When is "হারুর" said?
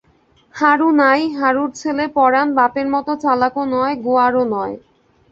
1.39-1.69